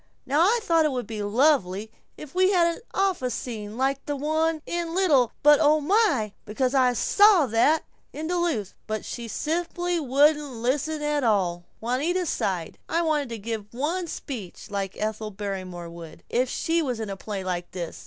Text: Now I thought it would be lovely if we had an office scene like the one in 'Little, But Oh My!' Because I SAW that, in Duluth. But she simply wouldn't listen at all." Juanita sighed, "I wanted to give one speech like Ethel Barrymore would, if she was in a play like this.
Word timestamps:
Now 0.25 0.41
I 0.41 0.59
thought 0.63 0.83
it 0.85 0.91
would 0.91 1.05
be 1.05 1.21
lovely 1.21 1.91
if 2.17 2.33
we 2.33 2.49
had 2.49 2.75
an 2.75 2.81
office 2.91 3.35
scene 3.35 3.77
like 3.77 4.03
the 4.07 4.15
one 4.15 4.63
in 4.65 4.95
'Little, 4.95 5.31
But 5.43 5.59
Oh 5.61 5.79
My!' 5.79 6.33
Because 6.43 6.73
I 6.73 6.93
SAW 6.93 7.45
that, 7.51 7.83
in 8.11 8.25
Duluth. 8.25 8.73
But 8.87 9.05
she 9.05 9.27
simply 9.27 9.99
wouldn't 9.99 10.53
listen 10.55 11.03
at 11.03 11.23
all." 11.23 11.65
Juanita 11.79 12.25
sighed, 12.25 12.79
"I 12.89 13.03
wanted 13.03 13.29
to 13.29 13.37
give 13.37 13.71
one 13.75 14.07
speech 14.07 14.71
like 14.71 14.97
Ethel 14.97 15.29
Barrymore 15.29 15.91
would, 15.91 16.23
if 16.31 16.49
she 16.49 16.81
was 16.81 16.99
in 16.99 17.11
a 17.11 17.15
play 17.15 17.43
like 17.43 17.69
this. 17.69 17.99